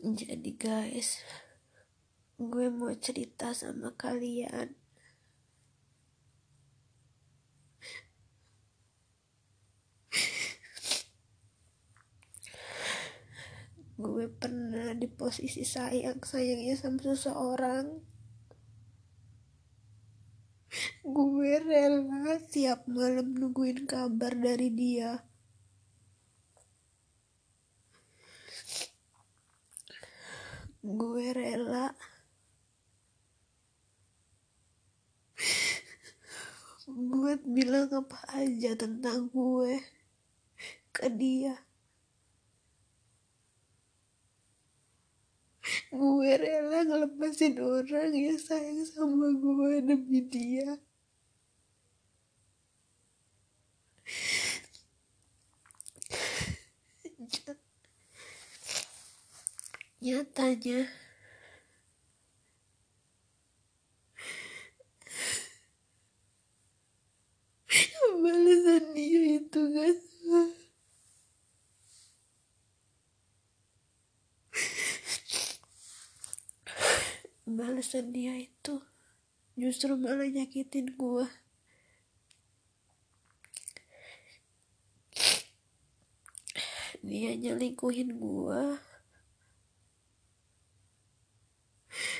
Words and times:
Jadi 0.00 0.56
guys, 0.56 1.20
gue 2.40 2.72
mau 2.72 2.88
cerita 2.96 3.52
sama 3.52 3.92
kalian. 4.00 4.72
gue 14.00 14.32
pernah 14.32 14.96
di 14.96 15.04
posisi 15.04 15.60
sayang 15.60 16.24
sayangnya 16.24 16.72
sama 16.72 17.04
seseorang 17.04 18.00
gue 21.04 21.52
rela 21.60 22.40
tiap 22.48 22.88
malam 22.88 23.36
nungguin 23.36 23.84
kabar 23.84 24.32
dari 24.32 24.72
dia 24.72 25.20
gue 30.80 31.26
buat 36.90 37.40
bilang 37.46 37.88
apa 37.94 38.18
aja 38.34 38.74
tentang 38.74 39.30
gue 39.30 39.78
ke 40.90 41.06
dia. 41.08 41.54
Gue 45.90 46.30
rela 46.38 46.86
ngelepasin 46.86 47.58
orang 47.58 48.14
yang 48.14 48.38
sayang 48.38 48.82
sama 48.86 49.30
gue 49.34 49.82
demi 49.82 50.20
dia. 50.26 50.78
Nyatanya 60.00 60.88
balasan 68.20 68.84
dia 68.94 69.22
itu 69.40 69.60
gak 69.72 69.96
balasan 77.48 78.12
dia 78.12 78.36
itu 78.36 78.80
justru 79.56 79.96
malah 79.96 80.28
nyakitin 80.28 80.96
gue 80.96 81.26
dia 87.00 87.32
nyelingkuhin 87.32 88.20
gue 88.20 88.62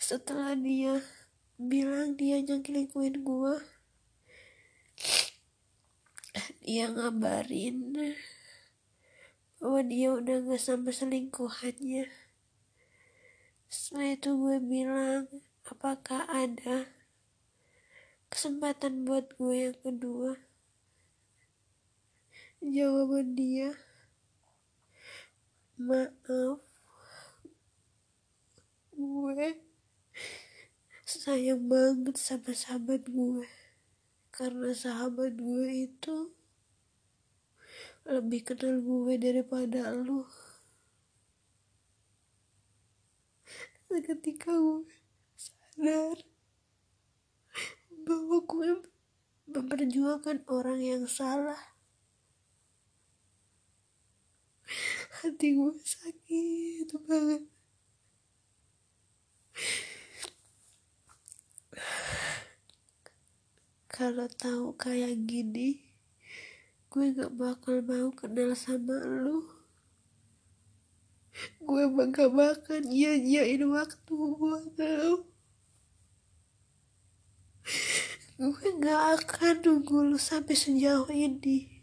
setelah 0.00 0.56
dia 0.56 1.04
bilang 1.60 2.16
dia 2.16 2.40
nyelingkuhin 2.40 3.20
gue 3.20 3.54
dia 6.64 6.88
ngabarin 6.88 7.92
bahwa 9.60 9.80
dia 9.84 10.08
udah 10.16 10.36
gak 10.48 10.58
sama 10.58 10.90
selingkuhannya 10.90 12.08
setelah 13.72 14.12
itu 14.12 14.36
gue 14.36 14.60
bilang 14.60 15.32
apakah 15.64 16.28
ada 16.28 16.92
kesempatan 18.28 19.08
buat 19.08 19.32
gue 19.40 19.72
yang 19.72 19.78
kedua? 19.80 20.36
Jawaban 22.60 23.32
dia 23.32 23.72
maaf 25.80 26.60
gue 28.92 29.48
sayang 31.08 31.64
banget 31.64 32.20
sama 32.20 32.52
sahabat 32.52 33.08
gue. 33.08 33.48
Karena 34.28 34.76
sahabat 34.76 35.40
gue 35.40 35.88
itu 35.88 36.28
lebih 38.04 38.52
kenal 38.52 38.84
gue 38.84 39.16
daripada 39.16 39.96
lu 39.96 40.28
ketika 44.00 44.56
gue 44.56 44.88
sadar 45.36 46.16
bahwa 48.08 48.38
gue 48.40 48.70
memperjuangkan 49.52 50.48
orang 50.48 50.80
yang 50.80 51.04
salah 51.04 51.60
hati 55.20 55.54
gue 55.54 55.76
sakit 55.76 56.88
banget. 57.04 57.44
Kalau 63.92 64.26
tahu 64.34 64.74
kayak 64.74 65.14
gini 65.28 65.92
gue 66.92 67.08
gak 67.16 67.32
bakal 67.38 67.80
mau 67.80 68.12
kenal 68.12 68.52
sama 68.52 69.00
lu 69.00 69.61
gue 71.62 71.84
bangga 71.94 72.26
makan 72.26 72.82
iya 72.90 73.14
iyain 73.14 73.62
waktu 73.70 74.12
buat 74.12 74.76
lu 74.78 75.14
gue 78.42 78.68
gak 78.82 79.02
akan 79.22 79.54
nunggu 79.62 79.96
lu 80.10 80.18
sampai 80.18 80.58
sejauh 80.58 81.06
ini 81.14 81.81